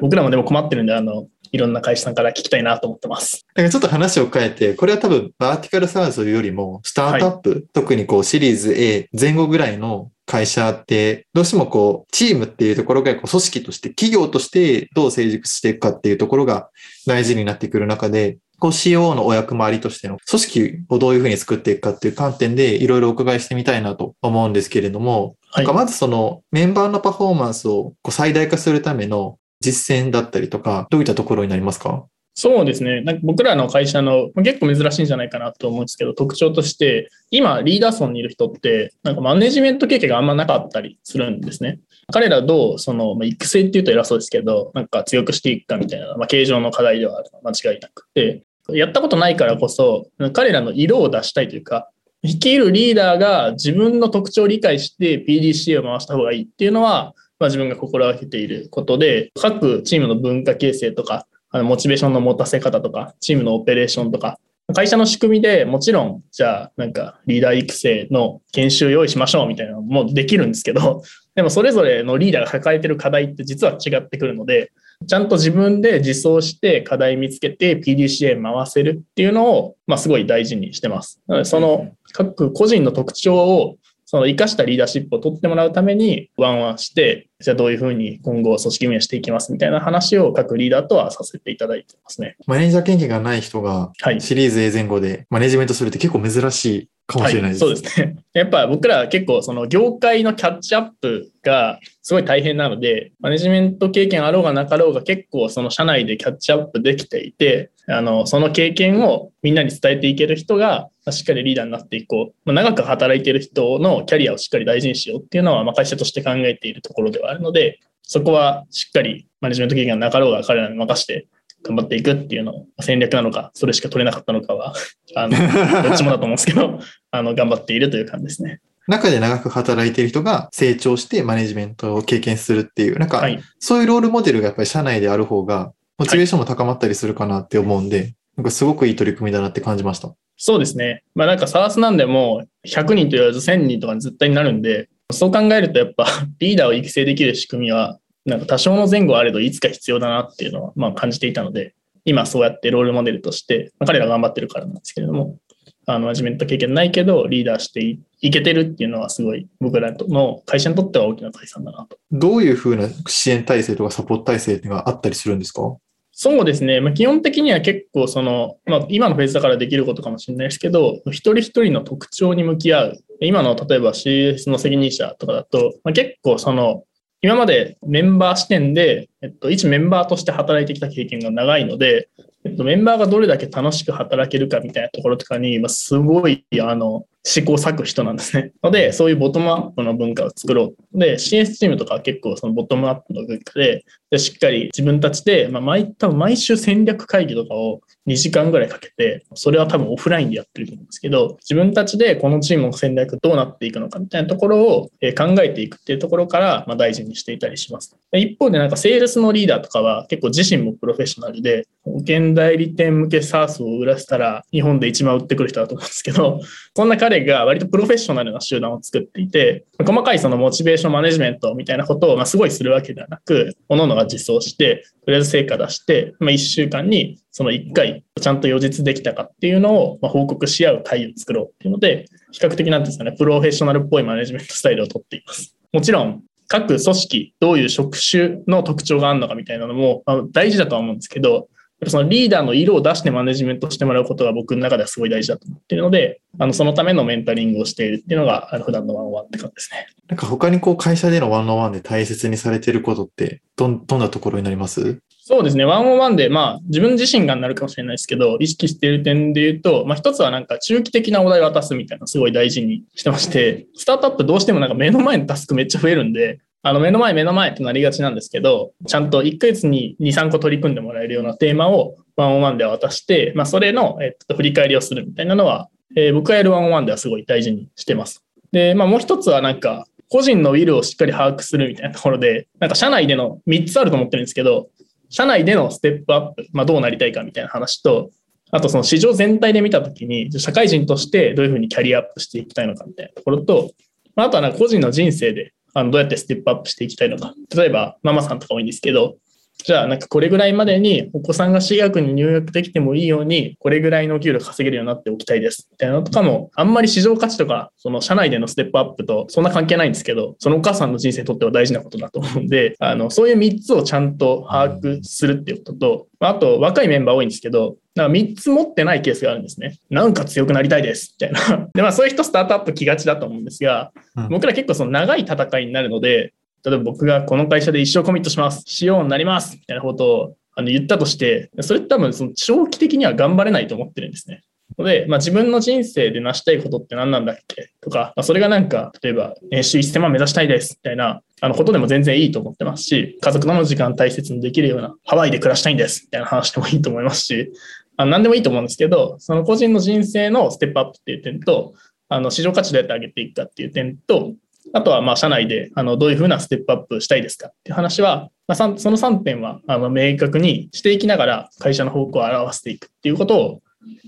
[0.00, 3.46] 僕らもでも困ってるんで、あの、いろんな会社さんから聞きたいなと思ってます。
[3.54, 16.70] だからちょっと話を変えて、これは多分バーティカルサーズというよりも、スタートアップ、はい、特にこうシリーズ A 前後ぐらいの会社って、どうしてもこう、チームっていうところがこう組織として、企業としてどう成熟していくかっていうところが
[17.06, 32.04] 大事になってくる中で、こう CO のお役回りとしての組織をどういうふうに作っていくかっていう観点でいろいろお伺いしてみたいなと思うんですけれども、はい、まずそのメンバーのパフォーマンスをこう最大化するための実践だったりとか、どういったところになりますか？
[32.36, 33.00] そうですね。
[33.02, 41.78] なんか僕らの会社の結構珍しいんじゃないかなと思うんですけど、特徴として、今リーダー層にいる人って、なんかマネジメント経験があんまなかったりするんですね。
[42.12, 51.88] 彼らどう、その、ま、育成っていうと偉そうですけど、なんか強くしていくかみたいな、まあ、形状の課題ではある間違いなくて、やったことないからこそ、彼らの色を出したいというか、
[52.24, 64.38] 率いるリーダーが自分の特徴を理解して PDCA を回した方がいいっていうのは、まあ、自分が心がけていることで、各チームの文化形成とか、あのモチベーションの持たせ方とか、チームのオペレーションとか、
[64.74, 71.02] 会社の仕組みでもちろん、じゃあ、なんかリーダー育成の研修用意しましょうみたいなのもできるんですけど、
[71.34, 74.72] でもそれぞれのリーダーが抱えてる課題って実は違ってくるので、
[75.06, 81.20] ちゃんと自分で実装して課題見つけて PDCA 回せるっていうのを、まあ、すごい大事にしてます。
[81.26, 83.76] なのでその各個人の特徴を
[84.06, 92.36] その生かしたリーダーシップを取ってもらうためにワンワンして、じゃあどういうふうに今後組織運営していきますみたいな話を各リーダーとはさせていただいてますね。
[92.46, 98.16] マネージャー経験がない人がシリーズ A 前後でマネジメントするって結構珍しいかもしれないです、はい、そうですね。
[98.32, 112.34] やっぱ僕ら結構その業界のキャッチアップがすごい大変なので、マネジメント経験あろうがなかろうが結構その社内でキャッチアップできていて、あの、その経験をみんなに伝えていける人がしっかりリーダーになっていこう。
[112.44, 121.26] まあ、長く働いている人のキャリアをしっかり大事にしようっていうのは、まあ、会社として考えているところではあるので、そこはしっかりマネジメント経験がなかろうが彼らに任して
[121.64, 124.74] 頑張っていくっていうのを戦略なのか、それしか取れなかったのかは、
[125.16, 125.36] あの、
[125.82, 126.78] どっちもだと思うんですけど、
[127.10, 128.60] あの、頑張っているという感じですね。
[128.86, 133.26] 中で長く働いている人が成長してマネジメントを経験するっていう、なんか、
[133.58, 140.14] そういうロールモデルがやっぱり社内である方が、モチベーションも高まったりするかなって思うんで、はい、なんかすごくいい取り組みだなって感じました。
[140.36, 141.04] そうですね。
[141.14, 146.06] まあなんか SARS なんでも100人と言わず1000人とか絶対になるんで、そう考えるとやっぱ
[146.40, 155.38] リーダーを育成できる仕組みはなんか多少の前後あれどいつか必要だなっていうのはまあ感じていたので、今そうやってロールモデルとして、まあ、彼ら頑張ってるからなんですけれども、
[155.86, 161.98] あの、マネジメント経験ないけど、リーダーしていけてるっていうのはすごい僕らの会社にとっては大きな財産だなと。
[162.10, 165.76] どういうふうな支援体制とかサポート体制っていうのがあったりするんですか？
[166.16, 166.80] そうですね。
[166.80, 172.98] まあ、基本的には結構その、まあ、今のフェーズだからできることかもしれないですけど、一人一人の特徴に向き合う。
[173.20, 176.84] 今の例えば CS の責任者とかだと、まあ、結構その
[177.24, 182.10] 今までメンバー視点で、えっと、一メンバーとして働いてきた経験が長いので、
[182.44, 188.52] えっと、メンバーがどれだけ楽しく働けるかみたいなところとかに、まあ、すごい、あの、試行錯誤人なんですね。
[188.62, 190.98] ので、そういうボトムアップの文化を作ろう。
[190.98, 204.82] で、CS チームとかは結構そのボトムアップの文化で、でしっかり自分たちで、まあ、毎、多分毎週戦略会議とかを2時間ぐらいかけて、それは多分オフラインでやってると思うんですけど、自分たちでこのチームの戦略どうなっていくのかみたいなところを
[205.16, 207.96] 考えていくっていうところから、ま、大事にしていたりします。
[208.12, 216.40] 一方でなんかセールスのリーダーとかは結構自身もプロフェッショナルで、保険代理店向け SARS を売らせたら日本で一番売ってくる人だと思うんですけど、
[216.76, 235.54] そんな彼が割とプロフェッショナルな集団を作っていて、細かいそのモチベーションマネジメントみたいなことをまあすごいするわけではなく、各々が実装して、とりあえず成果出して、ま、1週間にその1回ちゃんと予実できたかっていうのをま報告し合う会を作ろうっていうので、比較的なんですかね、プロフェッショナルっぽいマネジメントスタイルをとっています。
[235.72, 241.48] もちろん、各組織、どういう職種の特徴があるのかみたいなのも、ま大事だとは思うんですけど、
[241.86, 249.86] そのリーダーの色を出してマネジメントしてもらうことが僕の中ではすごい大事だと思っているので、あのそのためのメンタリングをしているっていうのが、あの普段のワンワンって感じですね。
[250.08, 254.98] なんか他にこう会社でのワンオンワンで大切にされていることってど、どんなところになります？
[255.26, 255.64] そうですね。
[255.64, 278.24] ワンオンワンで、まあ、自分自身がなるかもしれないですけど、意識している点で言うと、まあ、一つはなんか中期的なお題を渡すみたいなすごい大事にしてまして、スタートアップどうしてもなんか目の前のタスクめっちゃ増えるんで、あの、目の前、目の前ってなりがちなんですけど、ちゃんと1ヶ月に2、3個取り組んでもらえるようなテーマをワンオンワンで渡して、まあ、それの、えっと、振り返りをするみたいなのは、えー、僕がやるワンオンワンではすごい大事にしてます。
[278.50, 284.70] で、まあ、もう一つはなんか、個人のウィルをしっかり把握するみたいなところで、なんか社内での3つあると思ってるんですけど、
[285.10, 288.10] 社内でのステップアップ、まあ、どうなりたいかみたいな話と、
[288.50, 293.72] あとその市場全体で見たときに、社会人としてどういうふうにキャリアアップしていきたいのかみたいなところと、
[294.16, 297.34] あとはなんか個人の人生であのどうやってステップアップしていきたいのか。
[297.54, 299.16] 例えば、ママさんとか多いんですけど、
[299.62, 305.68] じゃあ、なんかこれぐらいまでにお子さんが私学に入学できてもいいように、これぐらいの給料稼げるようになっておきたいです。
[305.70, 319.78] みたいなのとかも、あんまり市場価値とか、その社内でのステップアップとそんな関係ないんですけど、そのお母さんの人生にとっては大事なことだと思うんで、あの、そういう3つをちゃんと把握するっていうことと、あと、若いメンバー多いんですけど、なんか3つ持ってないケースがあるんですね。
[319.88, 321.14] なんか強くなりたいです。
[321.20, 321.68] みたいな。
[321.74, 323.92] で、まあそういう人スタートアップ来がちだと思うんですが、
[324.30, 326.32] 僕ら結構その長い戦いになるので、
[326.64, 334.42] 例えば僕がこの会社で一生コミットします、しようになります、みたいなことをあの言ったとして、それって多分その長期的には頑張れないと思ってるんですね。
[334.78, 337.70] ので、まあ、自分の人生で成したいことって何なんだっけ？
[337.80, 347.52] とか、まあ、それがなんか、例えば年収1000万目指したいですみたいなあのことでも全然いいと思ってますし、家族との時間大切にできるようなハワイで暮らしたいんですみたいな話でもいいと思いますし、
[347.96, 351.74] あ何でもいいと思うんですけど、その個人の人生のステップアップっていう点と、
[352.08, 354.34] あの市場価値どうやって上げていくかっていう点と、
[354.72, 363.62] あとは、まあ、社内で、あの、どういうふうなステップアップしたいですかっていう話は、まあ、その3点は、あの、明確にしていきながら、会社の方向を表していくっていうことを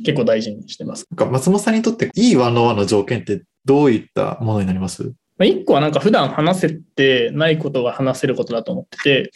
[0.04, 1.06] 結構大事にしてます。
[1.14, 5.04] 松本さんにとっていいワンのワンの条件ってどういったものになります？
[5.04, 9.30] まあ、1個はなんか普段話せてないことが話せることだと思ってて、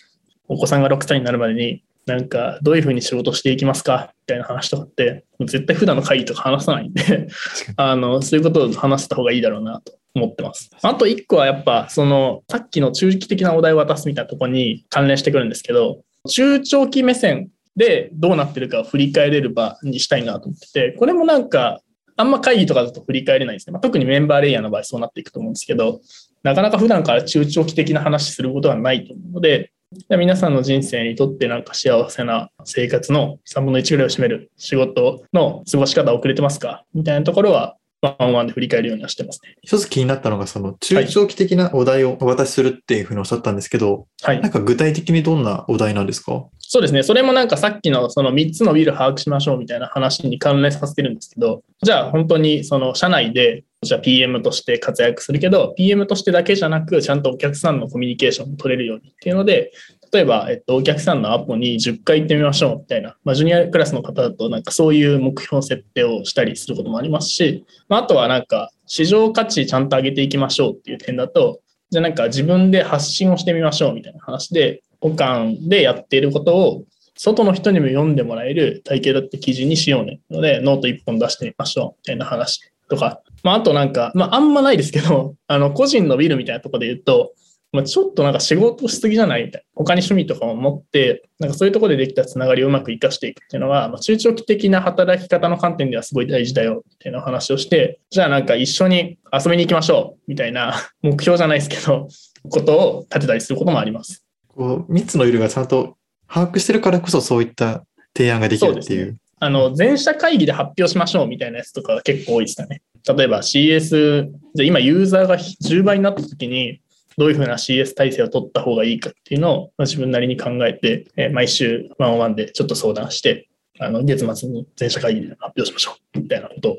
[0.48, 4.12] お子さんが6歳になるまでに、なんかどういうふうに仕事していきますか？
[4.22, 7.28] みたいな話とかって、もう絶対普段の会議とか話さないんで、
[7.76, 10.70] あの、そういうことを話せた方がいいだろうなと思ってます。
[10.82, 21.80] あと1個はやっぱ、その、さっきの中期的なお題を渡すみたいなところに関連してくるんですけど、中長期目線でどうなってるかを振り返れる場にしたいなと思ってて、これもなんか、
[22.16, 23.72] あんま会議とかだと振り返れないですね。
[23.72, 26.00] まあ、特にメンバーレイヤーの場合そうなっていくと思うんですけど、
[26.42, 29.72] なかなか普段から中長期的な話することはないと思うので、
[30.09, 36.85] 皆さんの人生にとってなんか幸せな生活の3分の1ぐらいを占める仕事の過ごし方遅れてますか？
[36.94, 39.57] みたいなところはワンワンで振り返るようにはしてますね。
[39.62, 44.48] 一つ気になったのが、その中長期的なお題をお渡しするっていうふうにおっしゃったんですけど、はいな。
[44.48, 46.44] んか具体的にどんなお題なんですか？
[46.61, 47.03] そうですね。
[47.03, 59.72] それもなんかさっきのその3つのビル把握しましょうみたいな話に関連させてるんですけど、じゃあ本当にその社内で、じゃあ PM として活躍するけど、PM としてだけじゃなく、ちゃんとお客さんのコミュニケーションも取れるようにっていうので、
[60.12, 76.84] 例えば、えっと、お客さんのアポに10回行ってみましょうみたいな、まあ、ジュニアクラスの方だとなんかそういう目標設定をしたりすることもありますし、まあ、あとはなんか市場価値ちゃんと上げていきましょうっていう点だと、じゃあなんか自分で発信をしてみましょうみたいな話で、 hokan でやっていることを
[77.16, 80.20] 外の人にも読んでもらえる体系だった記事にしようね。
[80.30, 82.60] ので、ノート1本出してみましょうみたいな話
[82.90, 87.33] とか、まあ、あとなんか、まあ、あんまないですけど、 あの、個人の will みたいなところで言うと、
[87.72, 89.66] まあ、ちょっとなんか仕事しすぎじゃないみたいな。
[89.76, 102.09] 他に趣味とかも持って、なんかそういうところでできたつながりをうまく活かしていくっていうのは、まあ、中長期的な働き方の観点ではすごい大事だよっていうの話をして、じゃあなんか一緒に遊びに行きましょうみたいな 目標じゃないですけど、
[102.48, 104.24] ことを立てたりすることもあります。
[104.48, 107.85] こう、3つのビルがちゃんと把握してるからこそそういった
[108.16, 109.16] 提案ができるっていう。
[109.40, 112.83] あの、全社会議で発表しましょうみたいなやつとかが結構多いですかね。
[113.09, 116.83] 例えば CS、じゃあ今ユーザーが10倍になった時に、
[117.16, 123.48] どういうふうな CS 体制を取った方がいいかっていうのを、まあ、自分なりに考えて、えー毎週ワンオンワンでちょっと相談して、
[123.79, 126.76] あの月末に全社会議で発表しましょうみたいなことを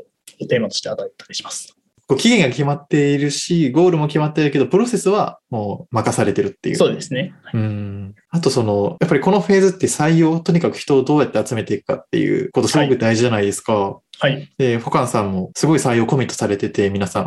[0.47, 1.80] テーマとして与えたりします。
[2.11, 6.75] こう期限が決まっているし、ゴールも決まっているけど、プロセスはもう任されてるっていう。
[6.75, 7.33] そうですね。
[7.53, 8.15] うん。
[8.29, 14.01] あとその、やっぱりこのフェーズって採用、とにかく人をどうやって集めていくかっていうことすごく大事じゃないですか。
[14.19, 14.49] はい。
[14.57, 17.23] で、ホカンさんもすごい採用コミットされてて、皆さん。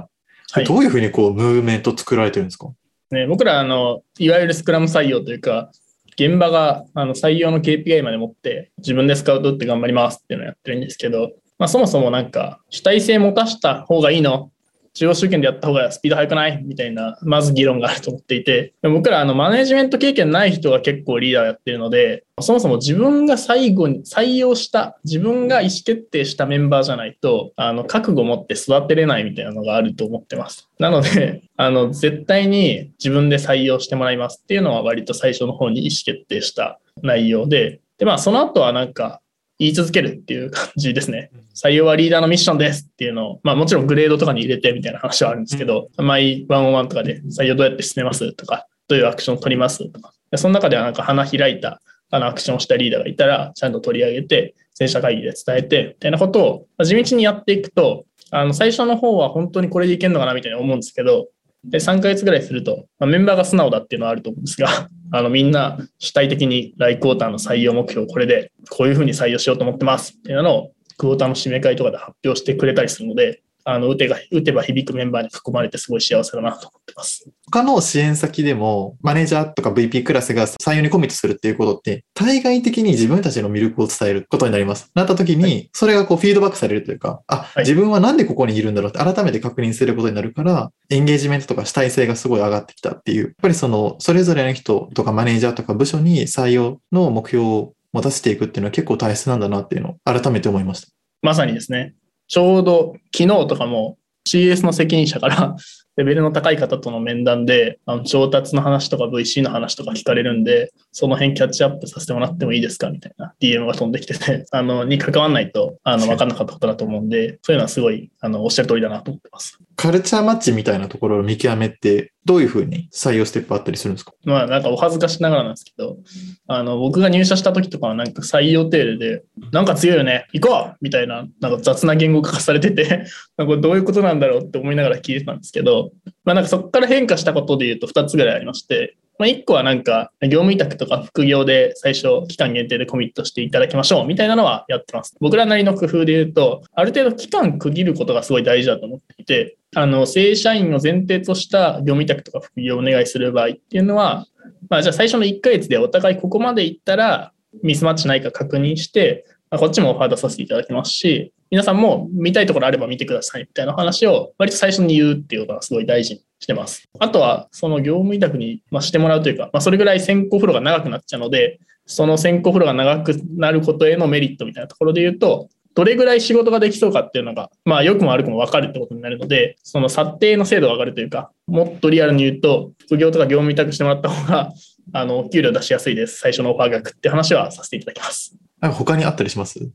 [0.52, 2.68] はいどういうふうにこう、ムーブメント作られてるんですか？
[3.10, 5.70] ね、僕らあの、いわゆるスクラム採用というか、
[6.12, 14.50] 現場があの採用の KPI まで持って、自分でスカウト打って頑張りますっていうのをやってるんですけど、まあ、そもそもなんか主体性持たした方がいいの
[14.94, 16.62] 中央集権でやった方がスピード速くない？
[16.62, 30.68] みたいな、まず議論があると思っていて、僕らあのマネジメント経験ない人が結構リーダーやってるので、そもそも自分が最後に採用した、自分が意思決定したメンバーじゃないと、あの、覚悟を持って育てれないみたいなのがあると思ってます。
[30.78, 39.20] なので、あの、絶対に自分で採用してもらいますっていうのは割と最初の方に意思決定した内容で、で、まあその後はなんか
[39.58, 41.30] 言い続けるっていう感じですね。
[41.54, 61.28] 採用はリーダーのミッションですっていうのを、まあもちろんグレードとかに入れてみたいな話はあるんですけど、毎ワンオンワンとかで採用どうやって進めますとか、どういうアクションを取りますとか、でその中ではなんか花開いたあのアクションをしたリーダーがいたら、ちゃんと取り上げて、全社会議で伝えて、みたいなことをまあ地道にやっていくと、あの最初の方は本当にこれでいけるのかなみたいに思うんですけど、
[61.64, 77.30] で3ヶ月ぐらいすると、まあ、メンバーが素直だっていうのはあると思うんですが、あのみんな主体的に来クォーターの採用目標、これでこういうふうに採用しようと思ってますっていうのを、クォーターの締め替えとかで発表してくれたりするので、あの打てが打てば響くメンバーに囲まれてすごい幸せだなと思ってます。
[77.50, 84.90] 他の支援先でも、マネージャーとか VP クラスが採用にコミットするっていうことって、対外的に自分たちの魅力を伝えることになります。
[84.94, 93.24] なった時に、それがこうフィードバックされるというか、あ、はい自分はなんでここにいるんだろうって改めて確認することになるから、エンゲージメントとか主体性がすごい上がってきたっていう。
[93.24, 100.88] やっぱりその、それぞれの人とかマネージャーとか部署に採用の目標を持たせていくっていうのは結構大切なんだなっていうのを改めて思いました。
[101.22, 101.94] まさにですね、
[102.28, 105.56] ちょうど昨日とかも CS の責任者から
[105.96, 119.60] レベルの高い方との面談で、あの調達の話とか VC の話とか聞かれるんで、その辺キャッチアップさせてもらってもいいですかみたいな DM が飛んできてて、あの、に関わんないと、あの、わかんなかったことだと思うんで、そういうのはすごい、あの、おっしゃる通りだなと思ってます。
[119.76, 124.12] カルチャーマッチみたいなところの見極めって、どういうふうに採用ステップあったりするんですか？
[124.24, 125.98] まあなんかお恥ずかしながらなんですけど、
[126.46, 129.22] あの僕が入社した時とかはなんか採用テールで、
[129.52, 133.04] なんか強いよね、行こうみたいな、なんか雑な言語化されてて、
[133.36, 135.90] なんかどういうことなんだろうって思いながら聞いてたんですけど、
[136.24, 145.16] まあなんかそこから変化したことで言うと2つぐらいありまして、まあ1個はなんか業務委託とか副業で最初期間限定でコミットしていただきましょうみたいなのはやってます。
[145.20, 154.26] 僕らなりの工夫で言うと、ある程度期間区切ることがすごい大事だと思っていて、あの正社員を前提とした業務委託とか副業をお願いする場合っていうのは、
[154.68, 166.88] まあ、じゃあ最初の1ヶ月でお互いここまでいったらミスマッチないか確認して、まあこっちもオファー出させていただきますし、皆さんも見たいところあれば見てくださいみたいな話を割と最初に言うっていうのがすごい大事にしてます。
[166.98, 184.52] あとはその業務委託にましてもらうというか、まあ、それぐらい先行フローが長くなっちゃうので、その先行フローが長くなることへのメリットみたいなところで言うと、どれぐらい仕事ができそうかっていうのが、まあ、良くも悪くも分かるってことになるので、その査定の精度が上がるというか、もっとリアルに言うと、副業とか業務委託してもらった方が、
[184.92, 186.18] あの、給料出しやすいです。
[186.20, 188.36] 最初のオファー額って話はさせていただきます。
[188.60, 189.68] なんか他にあったりします？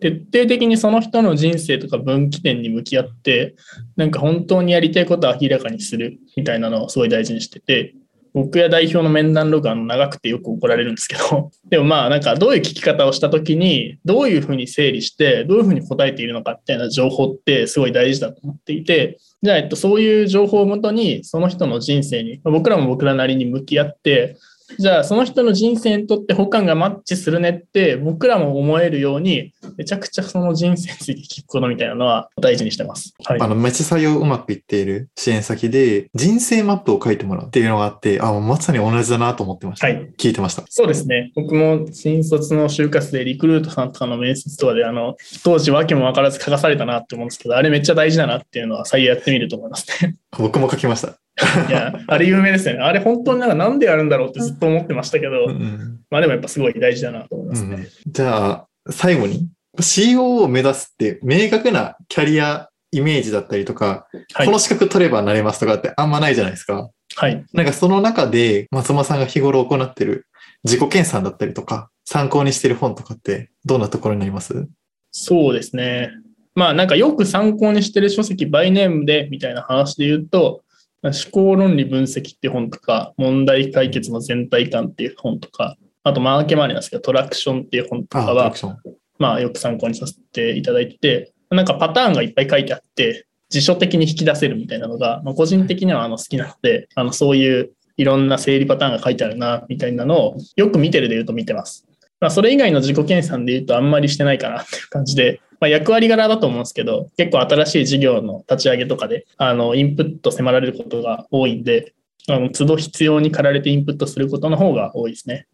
[0.00, 3.54] 徹底的にその人の人生とか分岐点に向き合って、
[3.96, 7.94] なんか本当にやりたいことを明らかにするみたいなのをすごい大事にしてて、
[8.34, 24.36] 僕や代表の面談ログは長くてよく怒られるんですけど、 でもまあなんかどういう聞き方をしたときに、どういうふうに整理して、どういうふうに答えているのかみたいな情報ってすごい大事だと思っていて、じゃあ、えっと、そういう情報をもとに、その人の人生に、僕らも僕らなりに向き合って、
[24.78, 33.14] じゃあその人の人生にとって補完がマッチするねって僕らも思えるようにめちゃくちゃその人生について聞くことみたいなのは大事にしてます。
[33.24, 39.86] はいあの、めっちゃ採用うまくいっている支援先で、人生マップを書いてもらうっていうのがあって、あ、まさに同じだなと思ってました。
[39.86, 40.64] はい聞いてました。
[40.68, 41.32] そうですね。
[41.34, 50.16] 僕も新卒の就活でリクルートさんとかの面接とかで、あの、当時わけも分からず書かされたなって思うんですけど、あれめっちゃ大事だなっていうのは採用やってみると思いますね。
[50.38, 51.18] 僕も書きました。
[51.68, 52.80] いや、あれ有名ですよね。
[52.80, 57.74] あれ本当になんかなんでやるんだろうってずっと思ってましたけど、うんうんまあでもやっぱすごい大事だなと思いますね。
[58.06, 59.48] うんじゃあ、最後に、
[59.80, 66.90] CEO を目指すって明確なキャリアイメージだったりとか、はいこの資格取ればなれますとかってあんまないじゃないですか。
[67.16, 67.44] はい。
[67.52, 70.26] なんかその中で松間さんが日頃行ってる
[70.62, 74.68] 自己研鑽だったりとか、参考にしてる本とかってどんなところになります？
[75.10, 76.10] そうですね。
[76.54, 80.62] まあなんかよく参考にしてる書籍、バイネームでみたいな話で言うと、
[81.10, 88.76] 思考論理分析って本とか、問題解決の全体感っていう本とか、あとマーケマネなんですけど、トラクションっていう本とあ、かはトラク、ション。
[89.18, 101.86] まあよく参考にさせていただいてて、なんかパターンがいっぱい書いてあって、辞書的に引き出せるみたいなのが、まあ、個人的にはあの好きなので、あのそういういろんな整理パターンが書いてあるな、みたいなのをよく見てるで言うと見てます。
[102.20, 111.94] まあ、それ以外の自己研鑽で言うとあんまりしてないかなっていう感じで、まあ、役割柄だと思うんですけど、結構新しい事業の立ち上げとかで、あの、インプット迫られることが多いんで、
[112.28, 115.46] あの、都度必要に駆られてインプットすることの方が多いですね。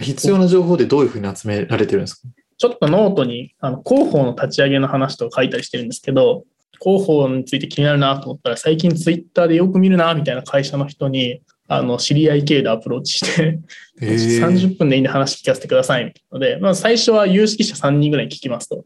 [0.00, 2.28] 必要な情報でどういうふうに集められてるんですか？
[2.58, 6.44] ちょっとノートにあの広報の立ち上げの話とか書いたりしてるんですけど、
[6.80, 13.58] 広報について気になるなと思ったら、最近ツイッターでよく見るなみたいな会社の人に、あの知り合い系でアプローチして、
[14.00, 18.84] へー 30分でいいんで話聞かせてくださいみたいなので、まあ、最初は有識者3人ぐらいに聞きますと。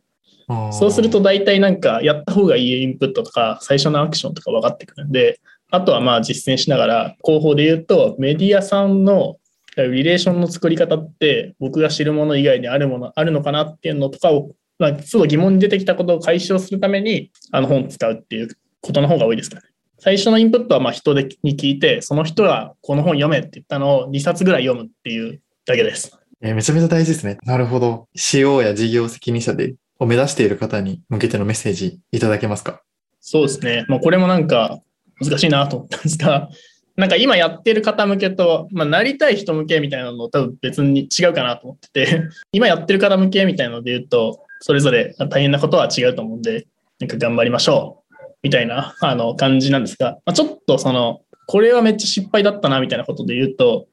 [0.73, 5.41] そうすると大体なんかやった方がいいインプットとか最初のアクションとか分かってくるんで、
[5.71, 9.37] あとはまあ実践しながら広報で言うとメディアさんの
[9.77, 18.49] リレーションの作り方って僕が知るもの以外にあるものあるのかなっていうのとかを、まあ、すごい疑問に出てきたことを解消するためにあの本を使うっていう
[18.81, 19.63] ことの方が多いですかね。
[19.99, 26.19] 最初のインプットはまあ人でに聞いて、その人がこの本読めって言ったのを2冊ぐらい読むっていうだけです。
[26.43, 27.37] えーめちゃめちゃ大事ですね。
[27.45, 28.09] なるほど。
[28.17, 32.83] CO や事業責任者でを目指している方に向けてのメッセージいただけますか？
[33.21, 33.85] そうですね。
[33.89, 34.81] まあ、これもなんか
[35.21, 36.49] 難しいなと思ったんですが、
[36.97, 42.23] なんか今やってる方向けと、まあ、なりたい人向けみたいなの多分別に違うかなと思ってて、
[42.53, 46.67] 今やってる方向けみたいなので言うと、それぞれ大変なことは違うと思うんで、
[46.99, 53.87] なんか頑張りましょうみたいなあの感じなんですが、まあ、ちょっとその、これはめっちゃ失敗だったなみたいなことで言うと、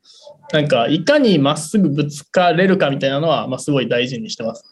[0.54, 4.64] なんかいかにまっすぐぶつかれるかみたいなのは、まあ、すごい大事にしてます。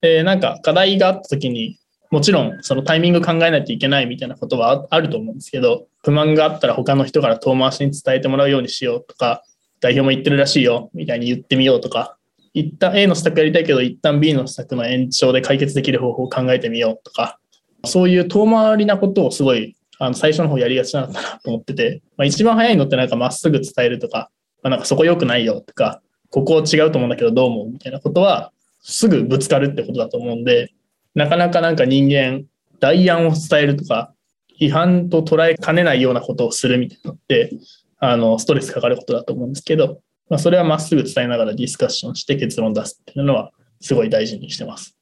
[0.00, 1.78] で、なんか課題があった時に、
[2.10, 9.42] もちろんそのタイミング考えないといけないみたいなことはあると思うんですけど、不満があったら他の人から遠回しに伝えてもらうようにしようとか、
[9.80, 12.16] 代表も言ってるらしいよみたいに言ってみようとか、
[12.54, 17.38] 一旦 A の施策やりたいけど、一旦 B の施策の延長で解決できる方法を考えてみようとか、
[17.84, 24.30] そういう遠回りなことをすごいあの最初の方やりがちなんだなと思ってて、まあ、一番早いのってなんかまっすぐ伝えるとか、
[24.62, 30.72] まあ、なんかそこ良くないよとか、ここ違うと思うんだけどどう思うみたいなことは、すぐぶつかるってことだと思うんで、
[31.14, 32.44] なかなかなんか人間、
[32.80, 34.14] 代案を伝えるとか、
[34.60, 37.50] 批判と捉えかねないようなことをするみたいなのって、
[37.98, 44.96] あの、ストレスかかることだと思うんですけど、まあ、それはまっすぐ伝えながらディスカッションして結論出すっていうのは、すごい大事にしてます。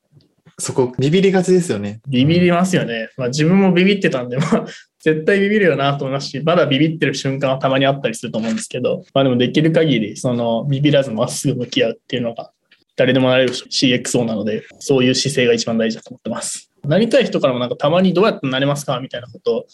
[0.58, 2.00] そこ、ビビりがちですよね。
[2.08, 3.10] ビビりますよね。
[3.16, 4.66] まあ、自分もビビってたんで、まあ、
[5.00, 12.52] 絶対ビビるよなと思いますし、まだビビってる瞬間はたまにあったりすると思うんですけど、まあでもできる限り、その、ビビらずまっすぐ向き合うっていうのが、
[12.96, 16.70] 誰でもなれる CXO なので、そういう姿勢が一番大事だと思ってます。
[16.84, 19.66] なりたい人からもなんかたまにどうやってなれますかみたいなことを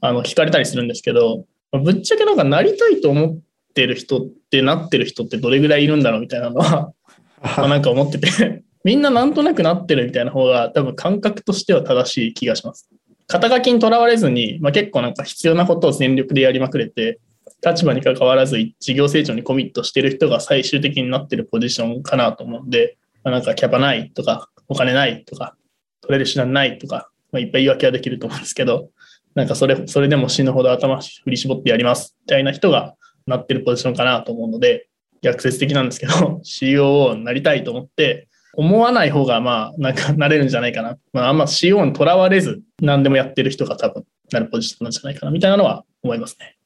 [0.00, 3.38] あの聞かれたりするんですけど、ぶっちゃけなんかなりたいと思っ
[3.74, 6.92] てる人ってなってる人ってどれぐらいいるんだろうみたいなのは
[7.42, 12.88] まあなんか思っててみんななんとなくなってるみたいな方が多分感覚としては正しい気がします。
[13.26, 17.20] 肩書きにとらわれずに、まあ、結構なんか必要なことを全力でやりまくれて、
[17.64, 25.56] 立場に関わらず事業成長にコミットしてる人が最終的になってるポジションかなと思うんで、まあ、なんかキャパないとか、お金ないとか、
[26.00, 28.90] 取れる手段ないとか、まあ、いっぱい言い訳はできると思うんですけど、
[29.34, 32.94] なんかそれ、それでも死ぬほど頭振り絞ってやりますみたいな人が
[33.26, 34.88] なってるポジションかなと思うので、
[35.22, 36.12] 逆説的なんですけど、
[36.44, 40.96] COO になりたいと思って、思わない方がまあ、なんかなれるんじゃないかな。
[41.12, 46.56] まあ、あんま CO にとらわれず、何でもやってる人が多分なるポジションなんじゃないかな、みたいなのは思いますね。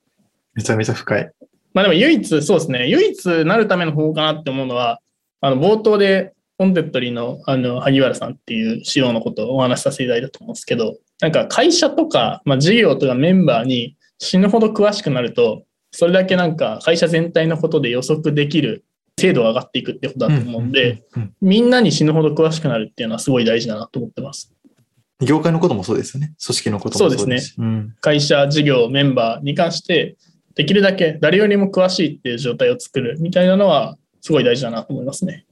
[0.54, 1.30] めちゃめちゃ深い。
[1.72, 5.00] まあでも唯一、そうですね、唯一なるための方法かなって思うのは、
[5.40, 18.84] あの冒頭で Wantedly のあの萩原さんっていう CO のことをお話しさせていただいたと思うんですけど、なんか会社とか、まあ、事業とかメンバーに死ぬほど詳しくなると、それだけなんか会社全体のことで予測できる
[19.18, 21.02] 精度が上がっていくってことだと思うんで、
[21.40, 24.52] みんなに死ぬほど詳しくなるっていうのはすごい大事だなと思ってます。
[25.20, 26.34] 業界のこともそうですよね。
[26.44, 27.64] 組織のこともそうですね。
[27.64, 30.16] うん、会社、事業、メンバーに関して、
[30.54, 35.44] できるだけ誰よりも詳しいっていう状態を作るみたいなのは、すごい大事だなと思いますね。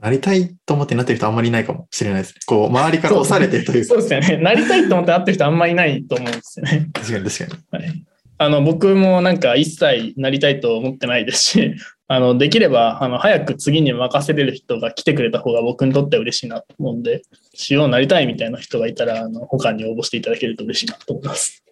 [0.00, 2.40] なりたいと思ってなってる人あんまりいないかもしれないですね。
[2.46, 4.42] こう、周りから押されてというそうですよね。
[4.42, 6.88] なりたいと思ってなってる人あんまりいないと思うんですよね。
[6.92, 7.84] 確かに確かに。
[7.84, 8.04] はい
[8.42, 11.74] あの僕もなんか一切なりたいと思ってないですし、
[12.08, 17.20] あのできればあの早く次に任せれる人が来てくれた方が僕にとっては嬉しいなと思うんで、
[17.52, 21.62] 仕様になりたいみたいな人がいたら、あの他に応募していただけると嬉しいなと思います。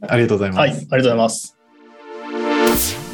[0.00, 0.58] ありがとうございます。
[0.58, 1.55] はい、ありがとうございます。
[2.76, 3.05] Records.